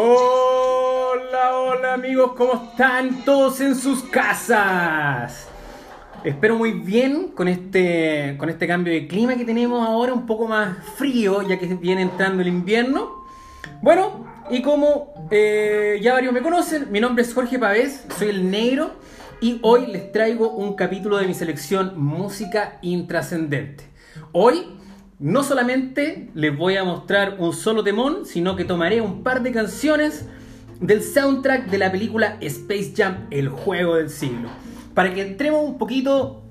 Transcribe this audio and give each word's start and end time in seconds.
Hola, 0.00 1.58
hola 1.58 1.94
amigos, 1.94 2.34
¿cómo 2.36 2.70
están 2.70 3.24
todos 3.24 3.60
en 3.60 3.74
sus 3.74 4.04
casas? 4.04 5.48
Espero 6.22 6.54
muy 6.54 6.70
bien 6.70 7.30
con 7.34 7.48
este, 7.48 8.36
con 8.38 8.48
este 8.48 8.68
cambio 8.68 8.92
de 8.92 9.08
clima 9.08 9.34
que 9.34 9.44
tenemos 9.44 9.84
ahora, 9.84 10.12
un 10.12 10.24
poco 10.24 10.46
más 10.46 10.76
frío, 10.96 11.42
ya 11.42 11.58
que 11.58 11.66
viene 11.74 12.02
entrando 12.02 12.42
el 12.42 12.46
invierno. 12.46 13.24
Bueno, 13.82 14.24
y 14.48 14.62
como 14.62 15.28
eh, 15.32 15.98
ya 16.00 16.12
varios 16.12 16.32
me 16.32 16.42
conocen, 16.42 16.92
mi 16.92 17.00
nombre 17.00 17.24
es 17.24 17.34
Jorge 17.34 17.58
Pavés, 17.58 18.06
soy 18.16 18.28
el 18.28 18.48
negro 18.48 18.92
y 19.40 19.58
hoy 19.62 19.88
les 19.88 20.12
traigo 20.12 20.52
un 20.52 20.76
capítulo 20.76 21.16
de 21.16 21.26
mi 21.26 21.34
selección 21.34 22.00
Música 22.00 22.78
Intrascendente. 22.82 23.82
Hoy 24.30 24.78
no 25.20 25.42
solamente 25.42 26.30
les 26.34 26.56
voy 26.56 26.76
a 26.76 26.84
mostrar 26.84 27.36
un 27.40 27.52
solo 27.52 27.82
temón, 27.82 28.24
sino 28.24 28.54
que 28.54 28.64
tomaré 28.64 29.00
un 29.00 29.22
par 29.22 29.42
de 29.42 29.50
canciones 29.50 30.26
del 30.80 31.02
soundtrack 31.02 31.70
de 31.70 31.78
la 31.78 31.90
película 31.90 32.36
Space 32.40 32.92
Jam, 32.96 33.26
el 33.30 33.48
juego 33.48 33.96
del 33.96 34.10
siglo. 34.10 34.48
Para 34.94 35.12
que 35.12 35.22
entremos 35.22 35.64
un 35.64 35.76
poquito 35.76 36.44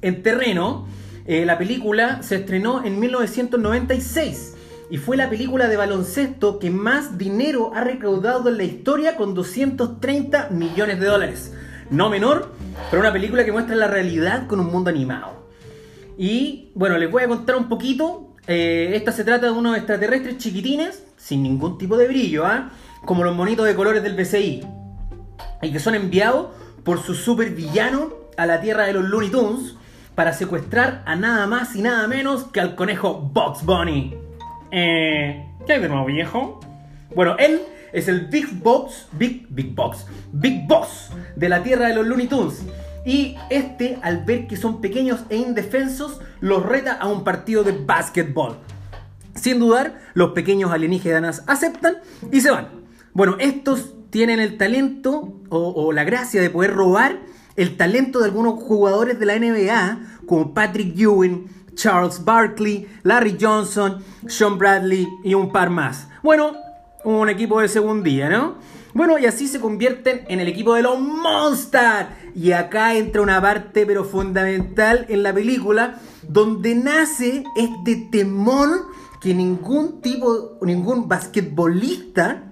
en 0.00 0.22
terreno, 0.22 0.86
eh, 1.26 1.44
la 1.44 1.58
película 1.58 2.22
se 2.22 2.36
estrenó 2.36 2.84
en 2.84 3.00
1996 3.00 4.54
y 4.90 4.98
fue 4.98 5.16
la 5.16 5.28
película 5.28 5.66
de 5.66 5.76
baloncesto 5.76 6.60
que 6.60 6.70
más 6.70 7.18
dinero 7.18 7.72
ha 7.74 7.82
recaudado 7.82 8.48
en 8.48 8.58
la 8.58 8.64
historia 8.64 9.16
con 9.16 9.34
230 9.34 10.50
millones 10.50 11.00
de 11.00 11.06
dólares. 11.06 11.52
No 11.90 12.10
menor, 12.10 12.52
pero 12.90 13.00
una 13.00 13.12
película 13.12 13.44
que 13.44 13.50
muestra 13.52 13.74
la 13.74 13.88
realidad 13.88 14.46
con 14.46 14.60
un 14.60 14.66
mundo 14.66 14.90
animado. 14.90 15.43
Y 16.16 16.70
bueno, 16.74 16.98
les 16.98 17.10
voy 17.10 17.22
a 17.22 17.28
contar 17.28 17.56
un 17.56 17.68
poquito. 17.68 18.34
Eh, 18.46 18.92
esta 18.94 19.12
se 19.12 19.24
trata 19.24 19.46
de 19.46 19.52
unos 19.52 19.76
extraterrestres 19.76 20.38
chiquitines, 20.38 21.04
sin 21.16 21.42
ningún 21.42 21.78
tipo 21.78 21.96
de 21.96 22.08
brillo, 22.08 22.44
¿ah? 22.46 22.70
como 23.04 23.24
los 23.24 23.34
monitos 23.34 23.66
de 23.66 23.74
colores 23.74 24.02
del 24.02 24.14
BCI. 24.14 24.62
Y 25.62 25.72
que 25.72 25.80
son 25.80 25.94
enviados 25.94 26.48
por 26.84 27.02
su 27.02 27.14
super 27.14 27.50
villano 27.50 28.12
a 28.36 28.46
la 28.46 28.60
tierra 28.60 28.84
de 28.84 28.92
los 28.92 29.04
Looney 29.04 29.30
Tunes 29.30 29.74
para 30.14 30.32
secuestrar 30.32 31.02
a 31.06 31.16
nada 31.16 31.46
más 31.46 31.74
y 31.74 31.82
nada 31.82 32.06
menos 32.06 32.44
que 32.44 32.60
al 32.60 32.74
conejo 32.74 33.14
Box 33.32 33.64
Bunny. 33.64 34.14
Eh, 34.70 35.46
¿Qué 35.66 35.72
hay 35.72 35.80
de 35.80 35.88
nuevo, 35.88 36.06
viejo? 36.06 36.60
Bueno, 37.14 37.36
él 37.38 37.62
es 37.92 38.08
el 38.08 38.26
Big 38.26 38.52
Box, 38.62 39.08
Big, 39.12 39.46
Big 39.48 39.74
Box, 39.74 40.06
Big 40.32 40.66
Boss 40.66 41.10
de 41.36 41.48
la 41.48 41.62
tierra 41.62 41.88
de 41.88 41.94
los 41.94 42.06
Looney 42.06 42.26
Tunes 42.26 42.64
y 43.04 43.36
este, 43.50 43.98
al 44.02 44.24
ver 44.24 44.46
que 44.46 44.56
son 44.56 44.80
pequeños 44.80 45.20
e 45.28 45.36
indefensos, 45.36 46.20
los 46.40 46.64
reta 46.64 46.94
a 46.94 47.06
un 47.08 47.24
partido 47.24 47.62
de 47.62 47.72
básquetbol. 47.72 48.56
Sin 49.34 49.58
dudar, 49.58 50.00
los 50.14 50.30
pequeños 50.30 50.70
alienígenas 50.72 51.42
aceptan 51.46 51.98
y 52.30 52.40
se 52.40 52.50
van. 52.50 52.68
Bueno, 53.12 53.36
estos 53.38 53.94
tienen 54.10 54.40
el 54.40 54.56
talento 54.56 55.40
o, 55.48 55.92
la 55.92 56.04
gracia 56.04 56.40
de 56.40 56.50
poder 56.50 56.72
robar 56.72 57.20
el 57.56 57.76
talento 57.76 58.20
de 58.20 58.26
algunos 58.26 58.54
jugadores 58.54 59.18
de 59.18 59.26
la 59.26 59.38
NBA, 59.38 59.98
como 60.26 60.54
Patrick 60.54 60.98
Ewing, 60.98 61.48
Charles 61.74 62.24
Barkley, 62.24 62.88
Larry 63.02 63.36
Johnson, 63.40 64.02
Sean 64.26 64.58
Bradley 64.58 65.08
y 65.22 65.34
un 65.34 65.52
par 65.52 65.70
más. 65.70 66.08
Bueno, 66.22 66.52
un 67.04 67.28
equipo 67.28 67.60
de 67.60 67.68
segundía, 67.68 68.28
¿no? 68.28 68.54
Bueno, 68.94 69.18
y 69.18 69.26
así 69.26 69.48
se 69.48 69.58
convierten 69.58 70.24
en 70.28 70.38
el 70.38 70.46
equipo 70.46 70.74
de 70.74 70.82
los 70.82 71.00
Monsters. 71.00 72.10
Y 72.36 72.52
acá 72.52 72.94
entra 72.94 73.22
una 73.22 73.42
parte 73.42 73.84
pero 73.86 74.04
fundamental 74.04 75.04
en 75.08 75.24
la 75.24 75.34
película 75.34 75.96
donde 76.28 76.76
nace 76.76 77.44
este 77.56 77.96
temor 78.10 78.86
que 79.20 79.34
ningún 79.34 80.00
tipo, 80.00 80.58
ningún 80.62 81.08
basquetbolista, 81.08 82.44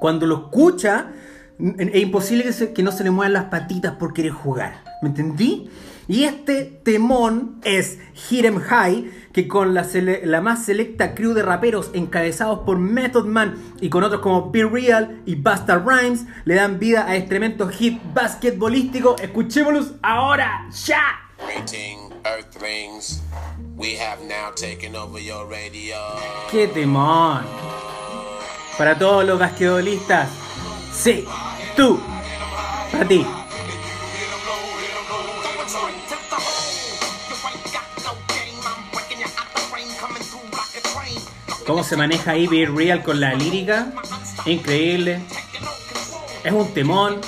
cuando 0.00 0.26
lo 0.26 0.36
escucha, 0.36 1.12
es 1.58 2.02
imposible 2.02 2.44
que, 2.44 2.72
que 2.72 2.82
no 2.82 2.92
se 2.92 3.04
le 3.04 3.10
muevan 3.10 3.32
las 3.32 3.44
patitas 3.44 3.94
por 3.96 4.12
querer 4.12 4.32
jugar. 4.32 4.89
¿Me 5.02 5.08
entendí? 5.08 5.70
Y 6.10 6.24
este 6.24 6.64
temón 6.64 7.60
es 7.62 7.98
Hit 8.14 8.44
'em 8.44 8.58
High, 8.58 9.10
que 9.32 9.46
con 9.46 9.74
la, 9.74 10.40
más 10.40 10.64
selecta 10.64 11.14
crew 11.14 11.34
de 11.34 11.42
raperos 11.42 11.90
encabezados 11.94 12.60
por 12.66 12.78
Method 12.78 13.26
Man 13.26 13.56
y 13.80 13.90
con 13.90 14.02
otros 14.02 14.20
como 14.20 14.50
Be 14.50 14.64
Real 14.64 15.22
y 15.24 15.36
Busta 15.36 15.78
Rhymes, 15.78 16.26
le 16.44 16.56
dan 16.56 16.80
vida 16.80 17.06
a 17.06 17.14
este 17.14 17.28
tremendo 17.28 17.68
hit 17.68 18.00
basquetbolístico. 18.12 19.16
Escuchémoslos 19.22 19.92
ahora, 20.02 20.66
ya. 20.84 21.30
¡Qué 26.50 26.66
temón! 26.66 27.44
Para 28.76 28.98
todos 28.98 29.24
los 29.24 29.38
basquetbolistas, 29.38 30.28
sí, 30.92 31.24
tú, 31.76 32.00
para 32.90 33.06
ti. 33.06 33.24
Cómo 41.66 41.84
se 41.84 41.96
maneja 41.96 42.32
ahí 42.32 42.46
Be 42.46 42.66
Real 42.66 43.02
con 43.02 43.20
la 43.20 43.34
lírica. 43.34 43.92
Increíble. 44.46 45.20
Es 46.44 46.52
un 46.52 46.72
temón. 46.72 47.20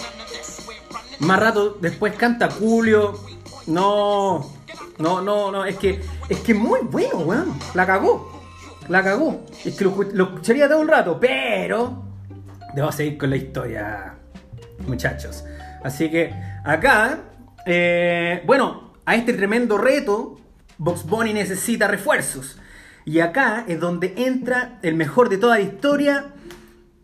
Más 1.21 1.39
rato 1.39 1.79
después 1.81 2.15
canta 2.15 2.51
Julio. 2.51 3.19
No. 3.67 4.51
No, 4.99 5.21
no, 5.21 5.51
no. 5.53 5.65
Es 5.65 5.77
que. 5.77 6.01
Es 6.29 6.41
que 6.41 6.55
muy 6.55 6.81
bueno, 6.83 7.19
weón. 7.19 7.59
La 7.75 7.87
cagó. 7.87 8.43
La 8.89 9.03
cagó. 9.03 9.45
Es 9.65 9.77
que 9.77 9.85
lo, 9.85 10.03
escucharía 10.03 10.69
todo 10.69 10.81
un 10.81 10.89
rato. 10.89 11.19
Pero. 11.21 12.03
Debo 12.75 12.91
seguir 12.91 13.19
con 13.19 13.31
la 13.31 13.37
historia. 13.37 14.15
Muchachos. 14.87 15.45
Así 15.85 16.11
que 16.11 16.33
acá. 16.65 17.21
Eh, 17.65 18.43
bueno, 18.47 18.93
a 19.05 19.15
este 19.15 19.33
tremendo 19.35 19.79
reto. 19.79 20.39
Box 20.79 21.05
Bunny 21.05 21.33
necesita 21.33 21.87
refuerzos. 21.87 22.59
Y 23.05 23.21
acá 23.21 23.65
es 23.67 23.81
donde 23.81 24.15
entra 24.17 24.79
el 24.83 24.95
mejor 24.95 25.29
de 25.29 25.39
toda 25.39 25.57
la 25.57 25.63
historia, 25.63 26.27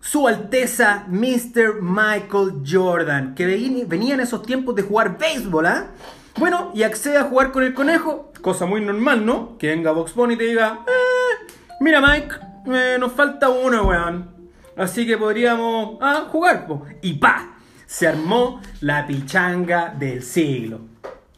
su 0.00 0.28
Alteza 0.28 1.04
Mr. 1.08 1.82
Michael 1.82 2.62
Jordan, 2.66 3.34
que 3.34 3.46
venía 3.86 4.14
en 4.14 4.20
esos 4.20 4.42
tiempos 4.42 4.74
de 4.74 4.82
jugar 4.82 5.18
béisbol, 5.18 5.66
¿ah? 5.66 5.88
Bueno, 6.36 6.70
y 6.72 6.84
accede 6.84 7.16
a 7.16 7.24
jugar 7.24 7.50
con 7.50 7.64
el 7.64 7.74
conejo, 7.74 8.32
cosa 8.40 8.64
muy 8.64 8.80
normal, 8.80 9.26
¿no? 9.26 9.58
Que 9.58 9.68
venga 9.68 9.90
Box 9.90 10.14
Bunny 10.14 10.34
y 10.34 10.36
te 10.36 10.44
diga, 10.44 10.84
eh, 10.86 11.52
mira 11.80 12.00
Mike, 12.00 12.34
eh, 12.66 12.96
nos 13.00 13.12
falta 13.12 13.48
uno, 13.48 13.88
weón. 13.88 14.30
Así 14.76 15.04
que 15.04 15.18
podríamos 15.18 15.98
ah, 16.00 16.28
jugar, 16.30 16.68
y 17.02 17.14
pa, 17.14 17.56
se 17.86 18.06
armó 18.06 18.60
la 18.80 19.04
pichanga 19.04 19.92
del 19.98 20.22
siglo. 20.22 20.80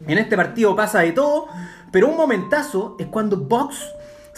En 0.06 0.19
este 0.19 0.37
partido 0.37 0.76
pasa 0.76 1.00
de 1.00 1.12
todo, 1.12 1.49
pero 1.91 2.09
un 2.09 2.16
momentazo 2.16 2.97
es 2.99 3.06
cuando 3.06 3.38
Box 3.38 3.82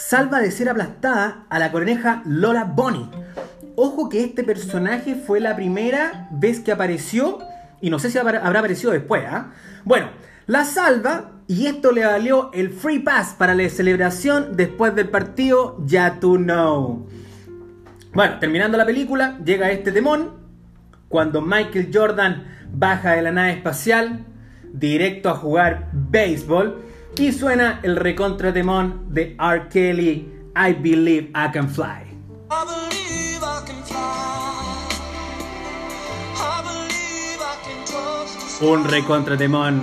salva 0.08 0.40
de 0.40 0.50
ser 0.50 0.68
aplastada 0.68 1.46
a 1.48 1.58
la 1.58 1.70
coneja 1.70 2.22
Lola 2.26 2.64
Bonnie. 2.64 3.08
Ojo 3.76 4.08
que 4.08 4.24
este 4.24 4.42
personaje 4.42 5.14
fue 5.14 5.40
la 5.40 5.54
primera 5.54 6.28
vez 6.32 6.60
que 6.60 6.72
apareció 6.72 7.38
y 7.80 7.88
no 7.88 7.98
sé 7.98 8.10
si 8.10 8.18
habrá 8.18 8.46
aparecido 8.46 8.92
después. 8.92 9.22
¿ah? 9.28 9.52
Bueno, 9.84 10.10
la 10.46 10.64
salva 10.64 11.30
y 11.46 11.66
esto 11.66 11.92
le 11.92 12.04
valió 12.04 12.50
el 12.52 12.70
free 12.70 12.98
pass 12.98 13.34
para 13.38 13.54
la 13.54 13.68
celebración 13.68 14.56
después 14.56 14.94
del 14.94 15.08
partido 15.08 15.78
Ya 15.86 16.18
to 16.18 16.34
Know. 16.34 17.06
Bueno, 18.12 18.38
terminando 18.40 18.76
la 18.76 18.84
película, 18.84 19.38
llega 19.44 19.70
este 19.70 19.92
temón 19.92 20.32
cuando 21.08 21.40
Michael 21.40 21.90
Jordan 21.92 22.44
baja 22.72 23.12
de 23.12 23.22
la 23.22 23.30
nave 23.30 23.52
espacial 23.52 24.26
directo 24.72 25.30
a 25.30 25.36
jugar 25.36 25.90
béisbol 25.92 26.91
y 27.18 27.32
suena 27.32 27.80
el 27.82 27.96
recontratemón 27.96 29.06
de 29.08 29.36
R. 29.38 29.68
Kelly, 29.68 30.28
I 30.56 30.72
Believe 30.72 31.30
I 31.34 31.50
Can 31.52 31.68
Fly. 31.68 32.12
Un 38.60 38.84
recontratemón 38.84 39.82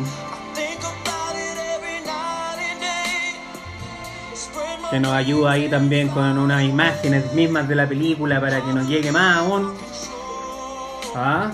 que 4.89 4.99
nos 4.99 5.11
ayuda 5.11 5.51
ahí 5.51 5.69
también 5.69 6.07
con 6.07 6.37
unas 6.37 6.63
imágenes 6.63 7.33
mismas 7.33 7.67
de 7.67 7.75
la 7.75 7.87
película 7.87 8.41
para 8.41 8.61
que 8.61 8.73
nos 8.73 8.87
llegue 8.87 9.11
más 9.11 9.37
aún. 9.37 9.73
¿Ah? 11.15 11.51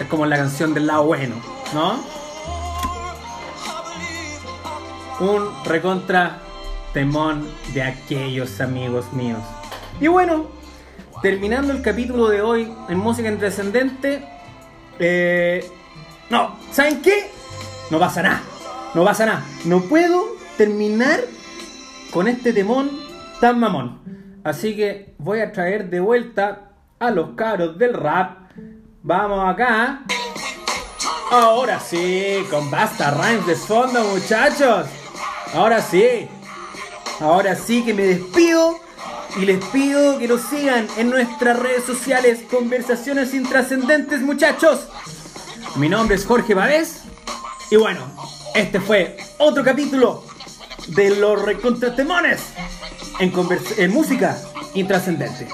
Es 0.00 0.06
como 0.08 0.26
la 0.26 0.36
canción 0.36 0.74
del 0.74 0.86
lado 0.86 1.04
bueno, 1.04 1.36
¿no? 1.72 2.13
Un 5.20 5.48
recontra 5.64 6.38
temón 6.92 7.48
de 7.72 7.82
aquellos 7.82 8.60
amigos 8.60 9.12
míos. 9.12 9.40
Y 10.00 10.08
bueno, 10.08 10.46
terminando 11.22 11.72
el 11.72 11.82
capítulo 11.82 12.28
de 12.28 12.42
hoy 12.42 12.72
en 12.88 12.98
Música 12.98 13.28
Intrascendente, 13.28 14.24
eh, 14.98 15.68
no, 16.30 16.56
¿saben 16.72 17.02
qué? 17.02 17.30
No 17.90 17.98
pasa 17.98 18.22
nada, 18.22 18.42
no 18.94 19.04
pasa 19.04 19.26
nada. 19.26 19.44
No 19.64 19.82
puedo 19.82 20.24
terminar 20.56 21.20
con 22.10 22.28
este 22.28 22.52
temón 22.52 22.90
tan 23.40 23.58
mamón. 23.60 24.40
Así 24.44 24.76
que 24.76 25.14
voy 25.18 25.40
a 25.40 25.52
traer 25.52 25.90
de 25.90 26.00
vuelta 26.00 26.72
a 26.98 27.10
los 27.10 27.30
cabros 27.30 27.78
del 27.78 27.94
rap. 27.94 28.50
Vamos 29.02 29.48
acá. 29.48 30.04
Ahora 31.30 31.80
sí, 31.80 32.44
con 32.50 32.70
Basta 32.70 33.10
Rhymes 33.10 33.46
de 33.46 33.56
fondo, 33.56 34.04
muchachos. 34.04 34.86
Ahora 35.54 35.80
sí. 35.80 36.28
Ahora 37.20 37.54
sí 37.54 37.84
que 37.84 37.94
me 37.94 38.02
despido 38.02 38.80
y 39.36 39.44
les 39.44 39.64
pido 39.66 40.18
que 40.18 40.26
nos 40.26 40.42
sigan 40.42 40.88
en 40.96 41.10
nuestras 41.10 41.58
redes 41.58 41.84
sociales, 41.84 42.40
Conversaciones 42.50 43.34
Intrascendentes, 43.34 44.20
muchachos. 44.20 44.88
Mi 45.76 45.88
nombre 45.88 46.16
es 46.16 46.26
Jorge 46.26 46.56
Pavés 46.56 47.02
y 47.70 47.76
bueno, 47.76 48.00
este 48.54 48.80
fue 48.80 49.16
otro 49.38 49.62
capítulo 49.62 50.24
de 50.88 51.10
los 51.16 51.40
recontratemones 51.40 52.40
en, 53.20 53.32
en 53.76 53.90
música 53.92 54.36
intrascendente. 54.74 55.46